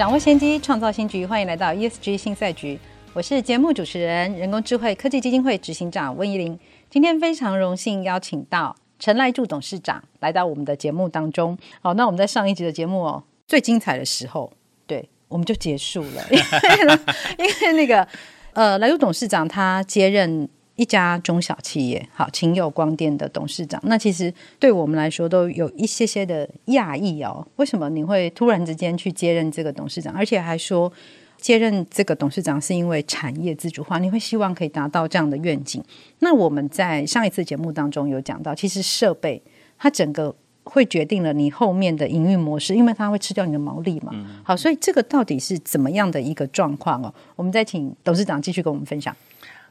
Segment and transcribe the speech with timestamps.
[0.00, 1.26] 掌握先机，创造新局。
[1.26, 2.80] 欢迎来到 ESG 新赛局。
[3.12, 6.58] 我是节目主持人、人工智慧科技基金会执行长温怡玲。
[6.88, 11.54] 今天非常荣幸邀请到陈来助董事长来到我们的节目当中。
[11.82, 13.22] 好，那我们在上一集的节目哦。
[13.46, 14.50] 最精彩的时候，
[14.86, 16.38] 对，我们就结束了，因
[16.88, 16.98] 为
[17.36, 18.08] 因为那个
[18.54, 20.48] 呃，来柱董事长他接任
[20.80, 23.78] 一家中小企业，好，秦友光电的董事长。
[23.84, 30.90] 那其实对我们来说都有一些些的讶异哦，为什么你会突然之间去接任这个董事长，而且还说
[31.36, 35.84] 接任这个董事长是因为产业自主化，你会希望可以达到这样的愿景？
[36.20, 39.42] 那我们在上一次节目当中有讲到，其实设备
[39.78, 40.34] 它整个。
[40.62, 44.12] 会决定了你后面的营运模式，因为它会吃掉你的毛利嘛。
[44.12, 47.12] 嗯、好，所以这个到底是怎么样的一个状况哦？
[47.34, 49.16] 我们再请董事长继续跟我们分享。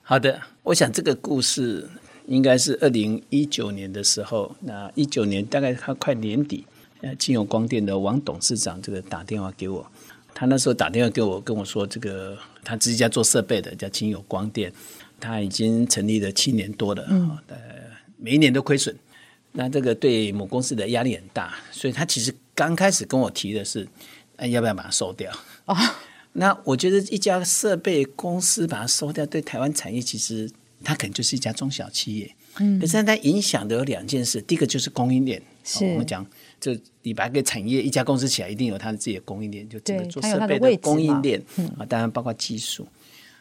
[0.10, 1.88] 好的，我想这个故事
[2.26, 6.66] 应该是二零一九年的时候，那一九年大概他快年底，
[7.02, 9.86] 呃，金友光电的王董事长这个打电话给我，
[10.34, 14.74] 他那时候打电话给我跟我说，这个他自己家做设备的叫金友光电，
[15.20, 17.58] 他已经成立了七年多了，嗯，呃，
[18.18, 18.98] 每一年都亏损。
[19.52, 23.88] 那这个对母公司的压力很大，所以他其实刚开始跟我提的是，
[24.38, 25.32] 哎，要不要把它收掉？
[25.66, 25.78] 哦，
[26.34, 30.50] 那我觉得一家设备公司把它收掉，对台湾产业其实
[30.84, 32.36] 它可能就是一家中小企业。
[32.60, 35.42] 嗯，可是它影响的有两件事，第一个就是供应链。
[35.64, 36.26] 是，哦、我们讲，
[36.60, 41.42] 就你把一个产业一家公司起来，一定有它的自己的供应链，就整个做设备的供应链
[41.78, 42.88] 啊，当然包括技术。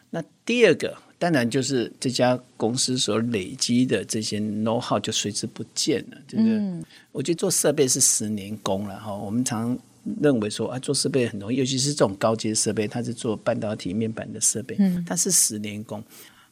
[0.09, 0.97] 那第二个。
[1.19, 6.17] 当然，就是这家公司所累积的这些 know how 就随之不见了。
[6.25, 9.13] 这个，我觉得做设备是十年功了哈。
[9.13, 9.77] 我们常
[10.21, 16.03] 认为说啊，做设备很容易，尤其是这种高阶设备，它是做半导体面板的设备，嗯，它是十年工。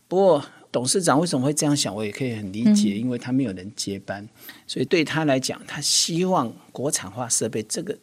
[0.07, 4.27] 不过董事长为什么会这样想，我也可以很理解，因为他没有人接班，
[4.65, 7.97] 所以对他来讲，他希望国产化设备这个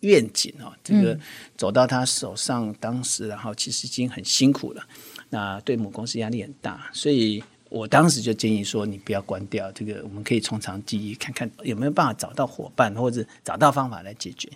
[0.00, 1.18] 愿景哦，这个
[1.56, 4.82] 走到他手上，当时然后其实已经很辛苦了。
[5.30, 7.42] 那对母公司压力很大，所以
[7.72, 14.46] 我当时就建议说，你不要关掉这个，我们可以从长计议，看看有没有办法找到伙伴，或者找到方法来解决。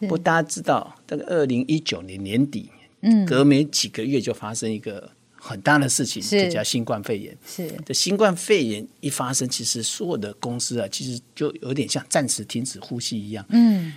[0.00, 7.36] 不过大家知道，这个二零一九年年底，嗯，隔没几个月就发生一个很大的事情，就叫新冠肺炎。
[7.44, 13.44] 是，这新冠肺炎一发生，其实所有的公司啊，其实就有点像暂时停止呼吸一样。
[13.48, 13.92] 嗯。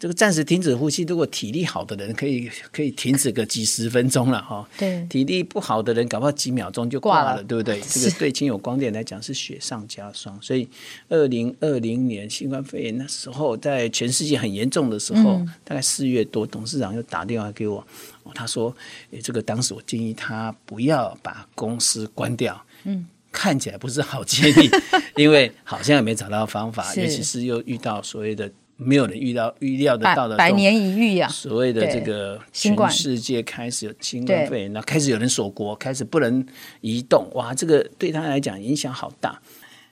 [0.00, 4.66] 这个暂时停止呼吸，如果体力好的人可以可以停止个几十分钟了哈。
[4.78, 7.78] 对，体力不好的人，搞不好几秒钟就挂了，挂了对不对？
[7.86, 10.40] 这个对亲友光电来讲是雪上加霜。
[10.40, 10.66] 所以，
[11.10, 17.86] 二零二零年新冠肺炎那时候，在全世界很严重的时候，嗯、大概四月多，董事长又打电话给我，
[18.34, 18.74] 他说
[19.12, 24.70] ：“诶，这个当时我建议他不要把公司关掉。”嗯，看起来不是好建议，
[25.16, 28.50] 因为好像也没找到方法，尤其是又遇到所谓的。
[28.82, 31.28] 没有人预料预料得到的百年一遇呀！
[31.28, 36.44] 所谓的这个全世界开始有新冠肺炎，那开始有人锁国，开始不能
[36.80, 39.38] 移动，哇，这个对他来讲影响好大。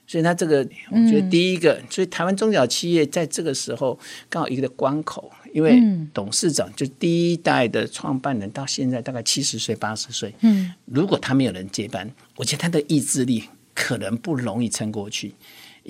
[0.07, 5.79] 所以他这个，我觉得第一个，嗯、所以台湾中小企业在这个时候刚好一个关口，因为
[6.11, 13.43] 董事长就第一代的创办人到现在大概七十岁八十岁，嗯，如果他没有人接班，我觉得他的意志力
[13.75, 15.35] 可能不容易撑过去。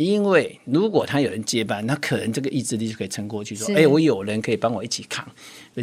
[0.06, 3.54] 因为如果他有人接班，那可能这个意志力就可以撑过去。
[3.54, 5.28] 说，哎，我有人可以帮我一起扛。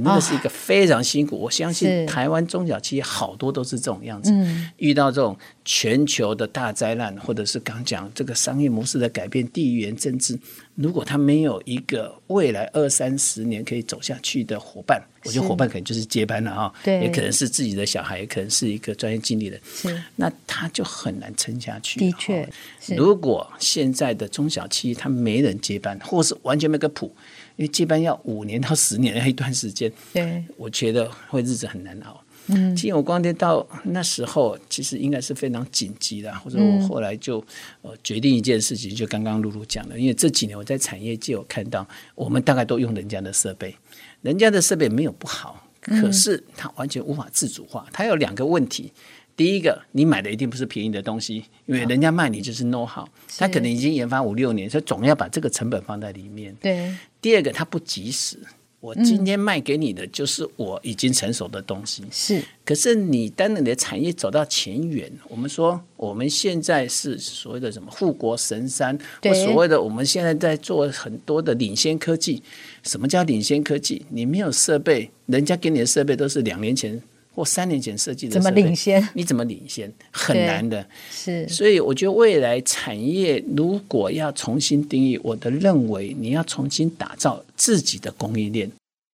[0.00, 4.30] 那个是一个非常辛苦，哦、我相信台湾中小企业好多都是这种样子。
[4.32, 10.38] 嗯、遇到这种全球的大灾难，或者是刚讲这个商业模式的改变、地缘政治，
[10.74, 16.72] 如果他没有一个未来二三十年可以走下去的伙伴，我觉得伙伴可能就是接班了啊。
[16.84, 19.60] 对，也可能是自己的小孩，也可能是一个专业经理人。
[19.64, 21.98] 是，那他就很难撑下去。
[22.00, 22.48] 的确，
[22.96, 27.14] 如果现在的中小企业他没人接班，或是完全没个谱。
[27.56, 32.22] 因为接班要五年到十年的一段时间，对，我觉得会日子很难熬。
[32.48, 37.44] 嗯，勤友光电到那时候其实应该是非常紧急的，或者我后来就
[37.82, 43.74] 呃决定一件事情，就刚刚露露讲的，因为这几年我在产业界有看到，我们大概都用人家的设备，
[44.22, 48.92] 人家的设备没有不好，可是它完全无法自主化，它有两个问题。
[49.36, 53.06] 第一个，你买的一定不是便宜的东西，因为人家卖你就是 know how，
[53.36, 56.56] 他可能已经研发五六年，所以总要把这个成本放在里面。
[56.60, 56.94] 对。
[57.20, 58.38] 第二个，它不及时，
[58.80, 62.04] 我今天卖给你的就是我已经成熟的东西。
[62.10, 72.42] 是，可是你当你的产业走到前沿，我们说我们现在是所谓的什么护国神山，或所谓的我们现在在做很多的领先科技。
[72.84, 74.06] 什么叫领先科技？
[74.08, 77.02] 你没有设备，人家给你的设备都是两年前
[77.36, 79.06] 或三年前设计的，怎么领先？
[79.12, 79.92] 你怎么领先？
[80.10, 80.84] 很难的。
[81.10, 88.70] 是，所以我觉得未来产业如果要重新定义，我的认为你要重新打造自己的供应链。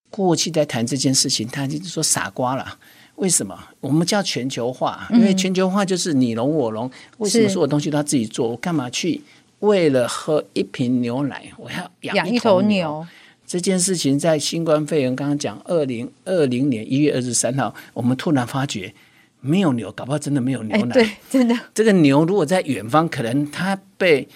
[0.09, 2.79] 过去在谈这件事情，他就是说傻瓜了。
[3.17, 3.59] 为什么？
[3.81, 6.89] 我们叫全球化，因为全球化就是你侬我侬。
[7.19, 8.49] 为什么所有东西都要自己做？
[8.49, 9.21] 我干嘛去
[9.59, 13.05] 为了喝一瓶牛奶，我要养一头牛？
[13.47, 18.95] 这件事情在新冠肺炎刚刚讲，二零二零年一月二十三号，我们突然发觉
[19.41, 20.95] 没有牛，搞不好真的没有牛奶。
[20.95, 21.55] 对，真的。
[21.75, 24.27] 这个牛如果在远方，可能它被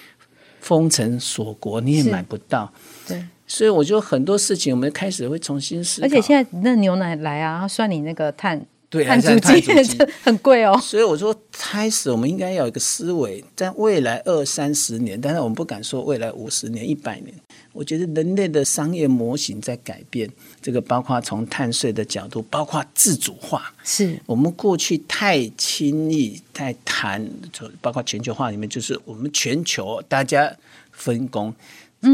[0.61, 2.73] 封城锁国，你也买不到。
[3.07, 6.07] 对，所以我觉得很多事情我们开始会重新思考。
[6.07, 8.67] 而且现在那牛奶来啊，算你那个碳。
[8.89, 9.61] 对，碳足迹
[10.23, 10.79] 很贵哦。
[10.81, 17.35] 所以我说，开始我们应该要有一个思维，在未来二三十年，但是我们不敢说未来五十年、一百年。
[17.77, 20.29] 我觉得人类的商业模型在改变，
[20.63, 23.71] 这个包括从碳税的角度，包括自主化。
[23.85, 30.51] 是我们过去太轻易太谈，就包括全球化里面，就是我们全球大家
[30.91, 31.55] 分工。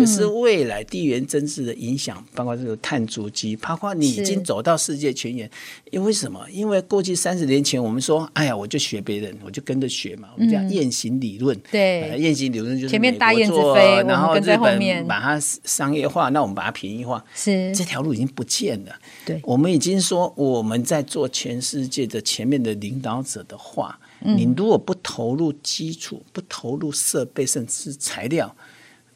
[0.01, 5.51] 可是未来地缘政治的影响，包括这个碳足迹，包括你已经走到世界前沿。
[5.91, 6.41] 因为什么？
[6.51, 10.29] 因为过去三十年前，我们说，哎呀，我就学别人，我就跟着学嘛。
[10.35, 11.59] 我们叫雁行理论。
[11.71, 17.23] 对，雁行理论就是前面大雁之飞，然后日本把它商业化，那我们把它便宜化。
[17.35, 18.95] 是这条路已经不见了。
[19.27, 28.55] 对，我们已经说我们在做全世界的前面的领导者的话，你如果不投入基础，不投入设备，甚至是材料。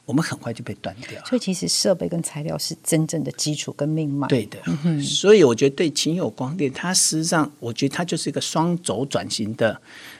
[0.06, 4.28] 我们很快就被断掉，所以其实设备跟材料是真正的基础跟命脉。
[4.28, 9.78] 对的，嗯、所以我觉得对秦有光电，它实际上我觉得它就是一个双轴转型的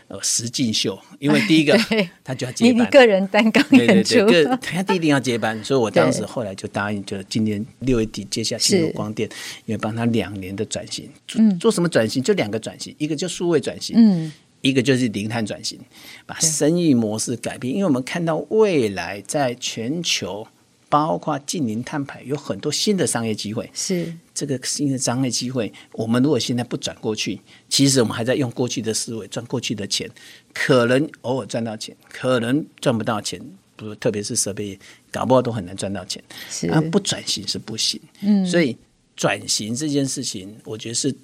[0.08, 0.98] 呃实境秀。
[1.20, 1.78] 因为第一个，
[2.24, 5.64] 他就要接班，你个人担纲演出，对对对，他一定要接班。
[5.64, 9.28] 所以我当时后来就答应，就今年六月底接下秦有光电，
[9.66, 12.20] 因为帮他两年的转型，做做什么转型？
[12.20, 14.32] 就两个转型，一个就数位转型，嗯。
[14.66, 15.78] 一个就是零碳转型，
[16.26, 20.46] 把生意模式改变，因为我们看到未来在全球，
[20.88, 23.70] 包括近零碳排，有很多新的商业机会。
[23.72, 30.10] 是这个新的商业机会，我们如果现在不转过去，其实我们还在用过去的思维赚过去的钱，
[30.52, 33.40] 可能偶尔赚到钱，可能赚不到钱。
[33.76, 34.78] 不，特别是设备，
[35.12, 36.22] 搞不好都很难赚到钱。
[36.50, 38.00] 是，啊不转型是不行。
[38.22, 38.76] 嗯，所以
[39.14, 41.14] 转型这件事情，我觉得是。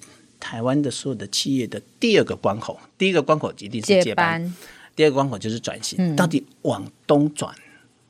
[0.43, 4.53] 台湾的所有的企业的第二个关口，第一个关口一定是接班，
[4.93, 7.55] 第二个关口就是转型，嗯、到底往东转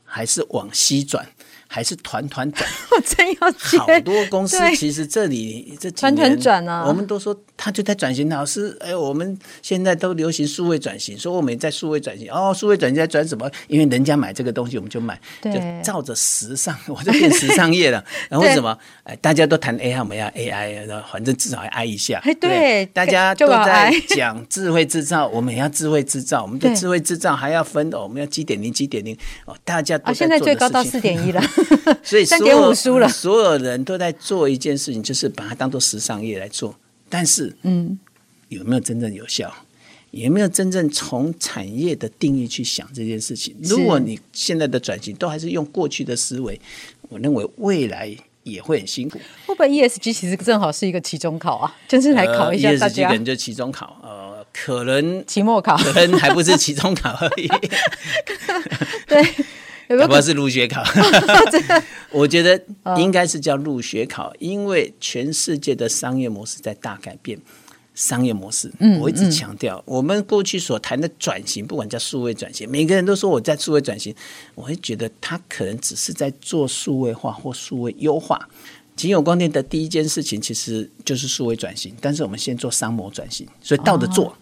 [0.04, 1.24] 还是往西转？
[1.74, 8.30] 还是团团转， 我真要好多公司其实这里这团团转啊，我们都说他就在转型。
[8.30, 12.32] 老师，哎，我们现在都流行数位转型，说我们也在数位转型。
[12.32, 13.50] 哦，数位转型在转什么？
[13.68, 15.52] 因为人家买这个东西，我们就买，就
[15.84, 18.06] 照着时尚， 我就变时尚业了。
[18.30, 18.78] 然后为什么？
[19.04, 22.22] 哎，大家都谈 AI，我们要 AI，反正至少要 I 一下。
[22.40, 26.44] 对，大家都在讲智慧制造，我们也要智慧制造。
[26.44, 30.28] 我们的智慧制造还要分哦，我们要几点零几点零哦，大家都在做的事情。
[30.28, 31.42] 现在最高到四点一了。
[32.04, 36.76] 所以所有所有人都在做一件事情，就是把它当做时尚业来做。
[37.10, 37.98] 但是，嗯，
[38.50, 39.54] 有没有真正有效？
[40.12, 43.56] 有没有真正从产业的定义去想这件事情？
[43.64, 46.60] 如果你现在的转型都还是用过去的思维，
[47.10, 49.18] 我认为未来也会很辛苦。
[49.48, 51.76] 会不会 ESG 其实正好是一个期中考啊？
[51.90, 53.08] 就是来考一下大家。
[53.08, 57.48] ESG 可能就期中考，呃，可能期末考，可能还不是期中考而已。
[59.08, 59.24] 对。
[59.90, 60.84] 要不是入学考，
[62.12, 62.62] 我觉得
[62.98, 67.40] 应该是叫入学考，因为全世界的商业模式在大改变。
[67.96, 74.12] 商业模式，我一直强调，我们过去所谈的转型，不管叫数位转型，每个人都说我在数位转型，
[74.56, 78.50] 我会觉得他可能只是在做数位化或数位优化。
[78.96, 84.28] 勤友光电的第一件事情其实就是数位转型，但是我们先做商模转型，所以倒着做。
[84.28, 84.34] 哦、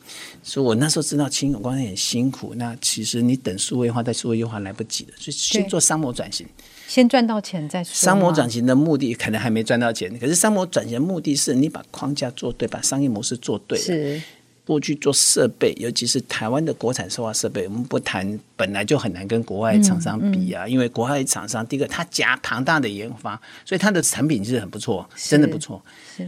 [0.43, 6.45] 所以我那时候知道勤友光电很辛苦，那其实你等数位化再数位优化来不及的，所以先做商模转型，
[6.87, 7.93] 先赚到钱再说。
[7.93, 13.79] 商模转型的目的可能还没赚到钱，可是商模转型的目的是你把框架做对，把商业模式做对。
[13.79, 14.21] 是。
[14.71, 20.63] 过去做设备，尤其是台湾的国产石化设备，我们不谈，本来就很难跟国外厂商比啊。
[20.63, 23.35] 嗯嗯、因为国外厂商，第一个它加庞大的研发，
[23.65, 25.83] 所以它的产品其实很不错，真的不错。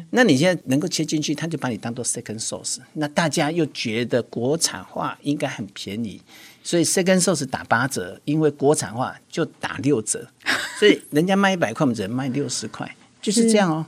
[0.09, 2.79] 那你现在能够切进去，他就把你当做 second source。
[2.91, 6.19] 那大家又觉得国产化应该很便宜，
[6.61, 10.27] 所以 second source 打八折，因为国产化就打六折，
[10.77, 12.93] 所以人家卖一百块，我们只能卖六十块。
[13.21, 13.85] 就是这样哦。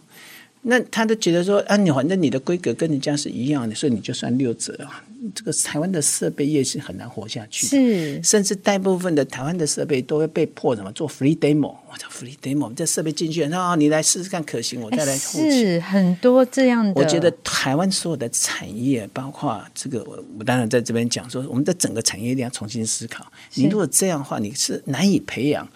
[0.67, 5.03] 那他都觉得说啊，你反正你的规格跟人家是一样的，所以你就算六折啊。
[5.33, 11.75] 这个台湾的设备业是很难活下去，是，甚至大部分的台湾的设备都会被迫什么做 free demo。
[11.91, 15.51] 我操 free demo，这设备进去，然后你来试试看可行，我再来付钱。
[15.51, 16.93] 是很多这样的。
[16.93, 23.25] 我觉得台湾所有的产业，包括这个，我我当然在这边讲说，我们的整个产业一定要重新思考。
[23.55, 25.67] 你如果这样的话，你是难以培养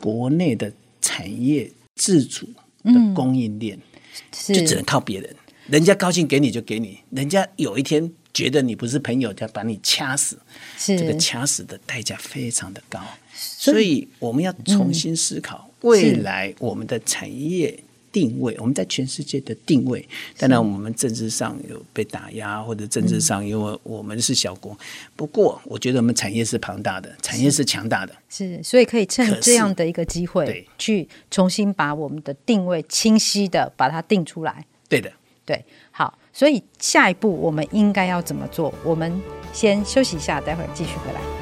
[0.00, 2.46] 国内的产业自主
[2.84, 3.76] 的供应链。
[3.76, 3.82] 嗯
[4.30, 5.36] 就只能靠别人，
[5.68, 10.38] 人家高兴给你就给你，人家有一天觉得你不是朋友，就要把你掐死，
[10.78, 13.00] 这个掐死的代价非常的高，
[13.34, 17.82] 所以我们要重新思考未来我们的产业。
[18.14, 20.08] 定位，我们在全世界的定位。
[20.38, 24.78] 当然，我们政治上有被打压，或者政治上因为我们是小国。
[25.16, 34.64] 不过，我觉得我们产业是庞大的，产业是强大的，是，所以可以趁这样的一个机会，去重新把我们的定位清晰的把它定出来。
[34.88, 35.12] 对的，
[35.44, 36.16] 对，好。
[36.32, 38.72] 所以下一步我们应该要怎么做？
[38.84, 39.20] 我们
[39.52, 41.33] 先休息一下，待会儿继续回来。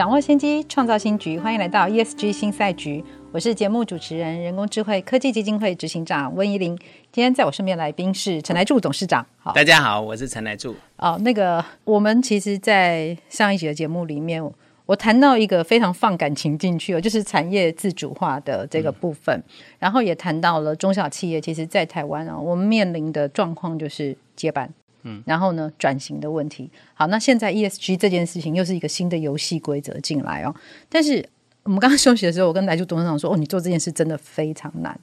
[0.00, 3.04] 掌握先机，创造新局，欢迎来到 ESG 新赛局。
[3.32, 6.74] 我是节目主持人、人工智慧科技基金会执行长温怡玲。
[7.12, 9.26] 今天在我身边来宾是陈来柱董事长。
[9.36, 10.74] 好，大家好，我是陈来柱。
[10.96, 14.42] 哦，那个我们其实，在上一集的节目里面，
[14.86, 19.44] 我谈到一个非常放感情进去哦，就是产业自主化的这个部分，嗯、
[19.80, 24.72] 然后也谈到了中小企业，其实，在台湾啊，我们面临的状况就是接班。
[25.02, 26.70] 嗯，然后呢，转型的问题。
[26.94, 30.54] 好，那现在 ESG 这件事情又是一个新的游戏规则进来哦。
[30.88, 31.26] 但是
[31.62, 34.98] 我们刚刚休息的时候，我跟来助董事长说：“哦，你做这件事真的非常难，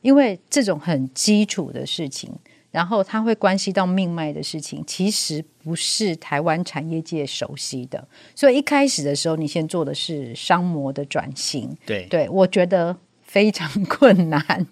[0.00, 2.30] 因为这种很基础的事情，
[2.70, 8.06] 然后它会关系到命脉的事情，其实不是台湾产业界熟悉的。
[8.34, 11.74] 所以一开始的时候，你先做的是商模的转型。
[11.86, 14.66] 对，对我觉得非常困难。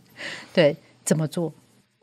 [0.52, 1.52] 对，怎么做？”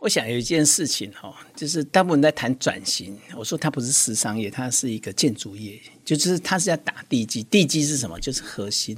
[0.07, 3.13] 我想有一件事情哈，就是大部分在谈转型。
[3.35, 7.43] 我说它不是私商业，它是一个建筑业，就是它是要打地基。
[7.43, 8.17] 地基是什么？
[8.17, 8.95] 就是核心。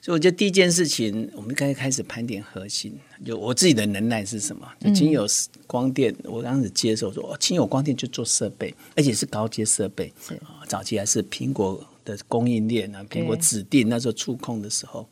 [0.00, 2.98] 所以我觉得第一件事情，我们该开始盘点核心。
[3.22, 4.66] 就我自己的能耐是什么？
[4.80, 5.26] 就仅有
[5.66, 10.10] 光电，我刚开始接受说，哦，仅有光电就做设备，而且是高阶设备。
[10.26, 15.06] 是早期还是苹果的供应链啊，苹果指定那时候触控的时候。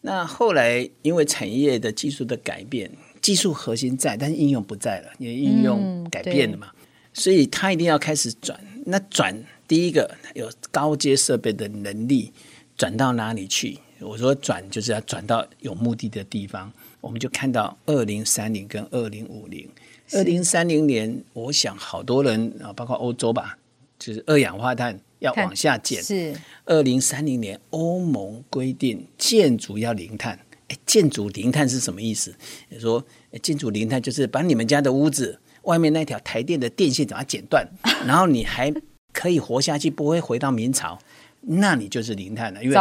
[0.00, 2.88] 那后来因为产业的技术的改变。
[3.26, 8.56] 技术核心在，但是应用不在了，因为应用改变了嘛，嗯、所以它一定要开始转。
[8.84, 12.32] 那转第一个有高阶设备的能力，
[12.76, 13.78] 转到哪里去？
[13.98, 16.72] 我说转就是要转到有目的的地方。
[17.00, 19.68] 我们就看到二零三零跟二零五零。
[20.12, 23.58] 二零三零年，我想好多人啊，包括欧洲吧，
[23.98, 26.00] 就是二氧化碳要往下减。
[26.00, 26.32] 是
[26.64, 30.38] 二零三零年，欧盟规定建筑要零碳。
[30.68, 32.34] 哎，建筑零碳是什么意思？
[32.68, 33.04] 你说
[33.42, 37.66] 建筑零碳就是把你们家的屋子外面那条台电的电线把它剪断，
[38.06, 38.72] 然后你还
[39.12, 40.98] 可以活下去，不会回到明朝，
[41.40, 42.62] 那你就是零碳了。
[42.62, 42.76] 因为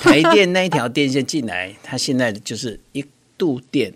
[0.00, 3.04] 台电那一条电线进来，它现在就是一
[3.36, 3.92] 度电。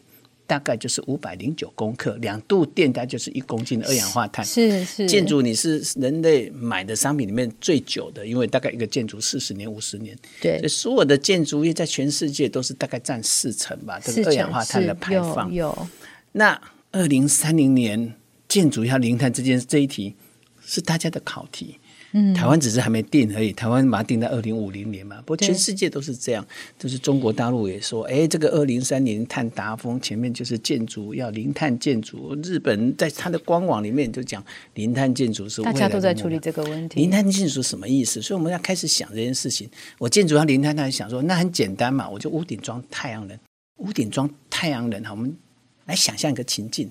[0.50, 4.44] 大概就是五百零九公克，两度电大概就是一公斤的二氧化碳。
[4.44, 10.18] 是是，建筑你是人类买的商品里面最久的，因为大概一个建筑四十年、五十年。
[10.40, 15.54] 对，所以所有的建筑业在全世界都是大概占四成吧，这个二氧化碳的排放。
[15.54, 15.88] 有，有
[16.32, 18.12] 那二零三零年
[18.48, 20.16] 建筑要零碳这件这一题
[20.66, 21.78] 是大家的考题。
[22.12, 23.52] 嗯，台湾只是还没定而已。
[23.52, 26.44] 台湾把它定在二零五零年嘛，不过全世界都是这样。
[26.78, 32.34] 就是中国大陆也说，哎，这个二零三零碳达峰前面就是建筑要零碳建筑。
[32.42, 35.62] 日本在它的官网里面就讲零碳建筑是。
[35.62, 37.00] 大家都在处理这个问题。
[37.00, 38.20] 零碳建筑什么意思？
[38.20, 39.68] 所以我们要开始想这件事情。
[39.98, 43.38] 我建筑要零碳，大家想说那很简单嘛，我就屋顶装太阳能，
[43.76, 45.04] 屋顶装太阳能。
[45.04, 45.36] 好，我们
[45.86, 46.90] 来想象一个情境。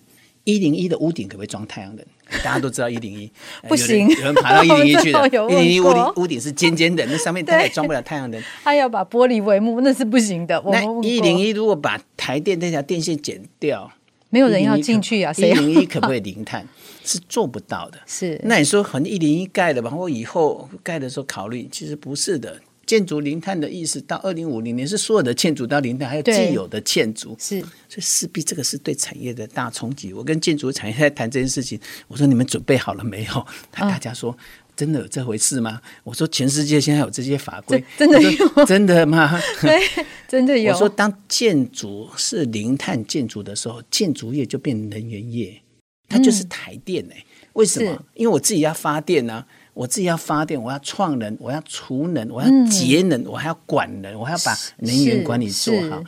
[0.49, 2.05] 一零一的屋顶可不可以装太阳能？
[2.43, 3.29] 大家都知道一零一
[3.67, 5.27] 不行，有人爬到一零一去的。
[5.49, 8.41] 一零一屋顶屋顶是尖尖的，那上面它也装不了太阳能。
[8.63, 10.61] 他要把玻璃帷幕，那是不行的。
[10.67, 13.91] 那一零一如果把台电那条电线剪掉，
[14.29, 15.33] 没有人要进去啊。
[15.37, 16.67] 一零一可不可以零碳？
[17.03, 17.97] 是做不到的。
[18.05, 19.91] 是，那你说很一零一盖的吧？
[19.95, 22.59] 我以后盖的时候考虑，其实不是的。
[22.89, 30.11] 建筑零碳的意思，到二零五零年是所有的建筑到零碳，还有既有的建筑是，所以势必这个是对产业的大冲击。
[30.11, 33.45] 我跟建筑产业在谈这件事情，我说你们准备好了没有？
[33.69, 34.35] 大家说
[34.75, 35.79] 真的有这回事吗？
[36.03, 38.29] 我说全世界现在有这些法规， 真的有？
[38.65, 39.39] 真的吗？
[39.61, 39.79] 对，
[40.27, 40.73] 真的有。
[40.73, 45.61] 我说当建筑是零碳建筑的时候，建筑业就变能源业。
[46.07, 47.25] 它就是台电哎、欸。
[47.53, 48.03] 为什么？
[48.15, 56.03] 因为我自己要发电呢、啊，我自己要发电，我要创能，我要储能，我要节能，我还要管能，我还要把能源管理做好。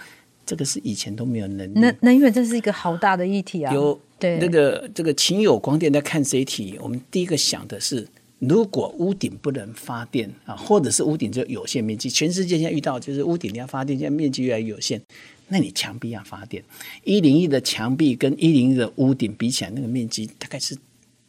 [0.45, 1.79] 这个是以前都没有能力。
[1.79, 3.73] 能能源这是一个好大的议题啊。
[3.73, 8.05] 有对那个这个秦友光电在看这一题，我们第一个想的是，
[8.39, 14.99] 如果屋顶不能发电啊，或者是屋顶就有限面积，全世界现在遇到就是屋顶要发电，现在面积越来越有限，
[15.47, 16.61] 那你墙壁要发电，
[17.03, 20.75] 一零一的墙壁跟一零一的屋顶比起来，那个面积大概是。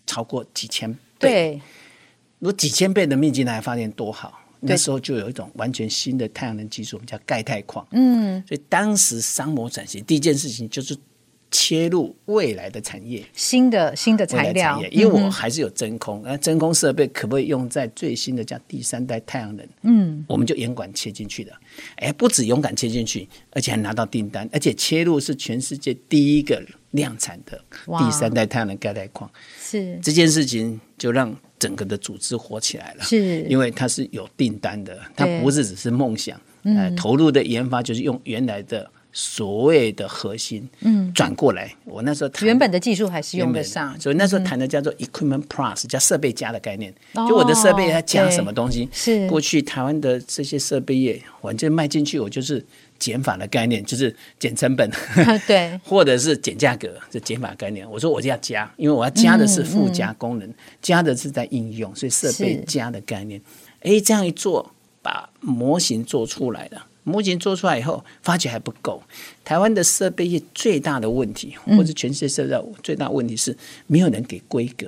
[0.04, 1.60] 超过几千倍，对，
[2.42, 4.40] 如果几千倍的面积拿来发电多好。
[4.64, 7.84] 那时候就有一种完全新的太阳能技术，我们叫钙钛矿。
[7.90, 10.96] 嗯，所以当时商模转型第一件事情就是
[11.50, 14.80] 切入未来的产业，新的新的材料。
[14.92, 19.68] 因为我还是有真空，那、嗯、真空设备可不可以用在最新的叫第三代太阳能？
[19.82, 21.52] 嗯，我们就严管切进去的。
[21.96, 27.60] 哎，不止勇敢切进去，而且还拿到订单，而且切入是全世界第一个量产的
[27.98, 29.28] 第三代太阳能钙钛矿。
[29.60, 33.42] 是这件事情就让整个的组织活起来了，是。
[33.42, 36.40] 因为它是有订单的，它不是只是梦想。
[36.64, 41.72] 呃，投入的研发就是用原来的所谓的核心，嗯，转过来。
[41.84, 46.92] 我那时候谈原本的技术还是用得上，所以那时候谈的叫做 equipment plus，加设备加的概念。
[47.14, 48.88] 就我的设备它加什么东西？
[48.92, 52.64] 是过去台湾的这些设备业，我就卖进去，我就是。
[52.98, 54.88] 减法的概念就是减成本，
[55.44, 57.84] 对， 或者是减价格，这减法概念。
[57.90, 60.48] 我说我就要加，因为我要加的是附加功能，
[60.80, 63.42] 加的是在应用，所以设备加的概念。
[63.80, 66.86] 哎，这样一做，把模型做出来了。
[67.04, 69.02] 模型做出来以后，发觉还不够。
[69.44, 73.56] 台湾的设备业最大的问题，或者全世界设备最大的问题是，
[73.86, 74.86] 没有人给规格。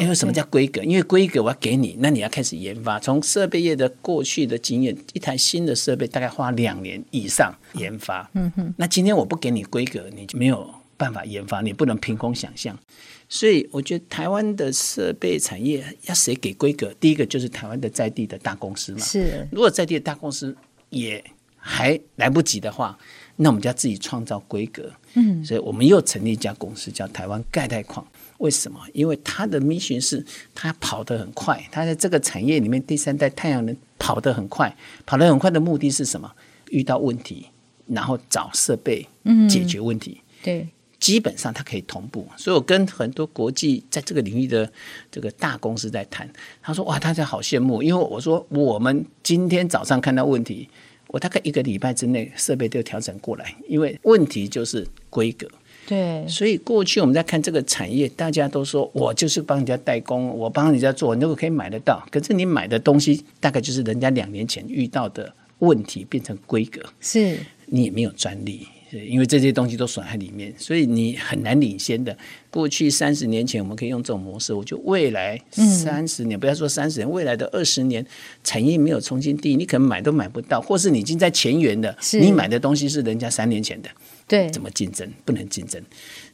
[0.00, 0.80] 因为什么叫规格？
[0.84, 3.00] 因为规格我要给你，那你要开始研发。
[3.00, 8.30] 从设备业的过去的经验，一台新的设备大概花两年以上研发。
[8.34, 8.72] 嗯哼。
[8.76, 12.78] 那今天我不给你规格，你就没有办法研发，你不能凭空想象。
[13.28, 16.94] 所以我觉得台湾的设备产业要谁给规格？
[17.00, 19.00] 第一个就是台湾的在地的大公司嘛。
[19.00, 19.48] 是。
[19.50, 20.56] 如果在地的大公司
[20.90, 21.24] 也
[21.60, 22.98] 还来不及的话，
[23.36, 24.90] 那我们就要自己创造规格。
[25.14, 25.44] 嗯。
[25.44, 28.04] 所以我们又成立一家公司，叫台湾钙钛矿。
[28.38, 28.80] 为什么？
[28.94, 36.32] 因为它的 mission 是它跑得很快，它在这个产业里面第三代太阳能跑得很快，跑得很快的目的是什么？
[36.70, 37.46] 遇到问题，
[37.86, 39.06] 然后找设备
[39.48, 40.22] 解决问题。
[40.22, 40.68] 嗯、对，
[40.98, 42.26] 基本上它可以同步。
[42.38, 44.72] 所以我跟很多国际在这个领域的
[45.10, 46.26] 这个大公司在谈，
[46.62, 50.66] 他说：“哇，大家好羡慕。”因为我说我们今天早上看到问题，
[51.12, 55.46] 我大概一个礼拜之内设备都调整过来，因为问题就是规格。
[55.86, 62.06] 对，所以过去我们在看这个产业，大家都说我就是帮人家代工，我帮人家做，那个可以买得到。
[62.12, 72.16] 可是你买的东西大概就是人家两年前遇到的问题变成规格，是你也没有专利，因为这些东西都损在里面，所以你很难领先的。
[72.50, 78.04] 过去三十年前我们可以用这种模式，我觉得未来三十年，嗯、不要说三十年，未来的二十年，
[78.42, 83.88] 产业没有重新定义，你可能买都买不到，或是你已经在前缘的，你买的东西是人家三年前的。
[84.30, 85.12] 对，怎么竞争？
[85.24, 85.82] 不能竞争，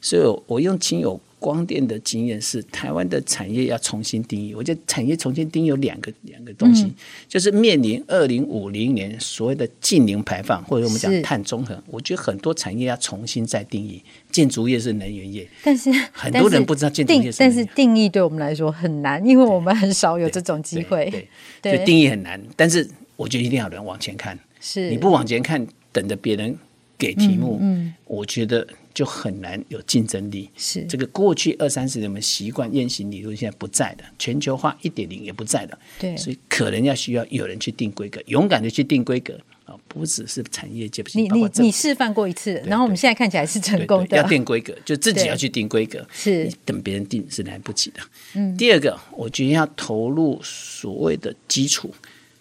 [0.03, 4.55] 所以我用亲友光电的经验是，台湾的产业要重新定义。
[4.55, 6.95] 我觉得产业重新定义有两个两个东西，嗯、
[7.27, 11.83] 就是面临二零五零年所谓的净零排放，或者我们讲碳中和。
[11.87, 14.03] 我觉得很多产业要重新再定义。
[14.31, 21.09] 建筑业是能源业，但是很多人不知道建筑业是，但是定义对我们来说很难，因为我们很少有这种机会。
[21.11, 21.29] 对，
[21.63, 22.39] 对，所以定义很难。
[22.57, 26.59] 但是我觉得一定要有人往前看，是你不往前看，等着别人。
[26.99, 30.49] 给题目，嗯，嗯，我觉得就很难有竞争力。
[30.57, 35.79] 是这个过去二三十年我们习惯雁行理论，现在不在的，全球化一点零也不在的。
[35.99, 44.07] 对，所以可能要需要有人去定规格，勇敢的去定规格啊，不只是产业界，你你你示范过一次，然后我们现在看起来是成功的。
[44.07, 48.01] 对对对，要定规格，就自己要去定规格，是等别人定是来不及的。
[48.35, 51.93] 嗯，第二个，我觉得要投入所谓的基础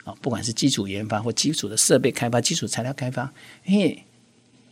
[0.05, 3.29] 啊，不管是基础研发或基础的设备开发、基础材料开发，
[3.65, 4.01] 因为。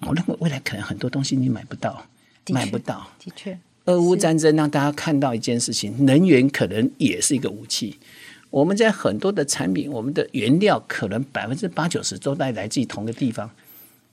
[0.07, 2.05] 我认为未来可能很多东西你买不到，
[2.49, 3.09] 买不到。
[3.19, 7.99] 的确，俄乌战争让大家看到一件事情：能源可能也是一个武器。
[8.49, 13.49] 我们在很多的产品，我们的原料可能百分之八九十都在来自于同个地方。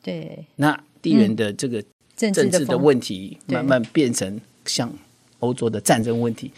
[0.02, 1.84] 对，那地缘的这个
[2.16, 4.90] 政治的问题慢慢变成像
[5.40, 6.50] 欧洲的战争问题。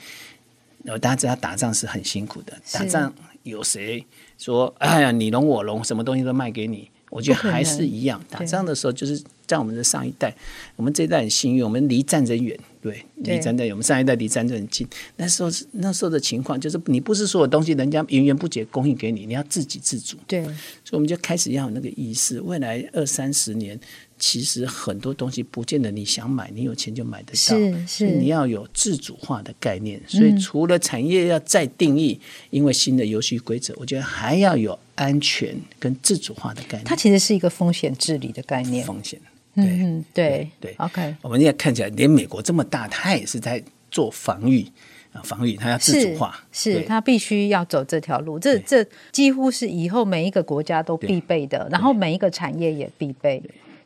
[0.84, 4.04] 然后大家知道打仗是很辛苦的，打仗有谁
[4.38, 6.88] 说哎呀你侬我侬，什么东西都卖给你？
[7.12, 10.34] 我觉得还是一样，打仗的时候就是在我们的上一代，
[10.76, 14.88] 我们这一代很幸运，我们离战争远，对，离战争远，我们上一代离战争很近。
[15.16, 20.16] 那时候是那时候的情况，就是你不是所有东西人家源源不绝供应给你，你要自给自足。
[20.26, 23.78] 对，所以我们就开始要有那个意识，未来二三十年
[24.24, 27.34] 其实很多东西不见得你想买，你有钱就买得到。
[27.34, 30.00] 是是，你要有自主化的概念。
[30.06, 36.84] 所以除了产业要再定义，嗯、因为新的游戏规则，我觉得还要有安全跟自主化的概念。
[36.84, 38.86] 它其实是一个风险治理的概念。
[38.86, 39.20] 风险，
[39.56, 44.64] 对嗯对对，OK，我们现在看起来，连美国这么大，它也是在做防御。
[45.12, 53.42] 啊，防御它要自主化，是，是它必须要走这条路，这这几乎是以后每一个国家都必备的，然后每一个产业也必备，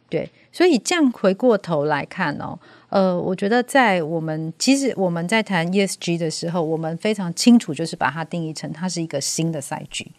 [0.08, 10.10] 对，所以这样回过头来看哦，呃，我觉得在我们其实我们在谈 ESG 的时候，我们非常清楚，就是把它定义成它是一个新的赛局，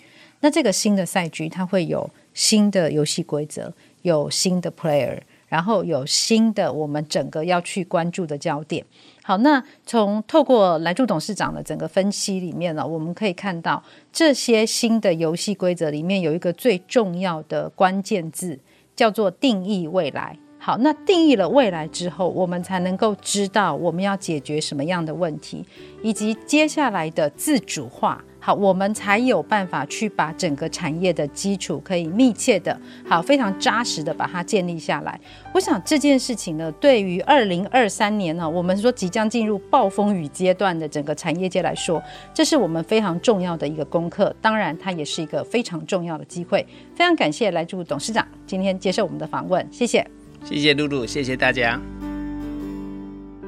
[0.41, 5.19] 那这个新的赛局它会有新的游戏规则，有新的 player。
[5.50, 8.86] 然后有新的，我们整个要去关注的焦点。
[9.23, 18.60] 好，那从透过来助董事长的整个分析里面呢，我们可以看到这些新的游戏规则里面有一个最重要的关键字，
[18.97, 20.38] 叫做定义未来。
[20.60, 25.63] 好，那定义了未来之后，我们才能够知道我们要解决什么样的问题，
[26.01, 28.21] 以及接下来的自主化。
[28.47, 35.19] 好，我们才有办法去把整个产业的基础可以密切的、好非常扎实的把它建立下来。
[35.53, 42.01] 我想这件事情呢，对于二零二三年呢，我们说即将进入暴风雨阶段的整个产业界来说，
[42.33, 44.33] 这是我们非常重要的一个功课。
[44.41, 46.65] 当然，它也是一个非常重要的机会。
[46.95, 50.07] 非常感谢来助董事长今天接受我们的访问，谢谢，
[50.45, 51.77] 谢谢露露，谢谢大家。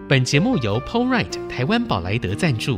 [0.10, 2.78] 本节目由 PoleRight 台湾宝莱德赞助。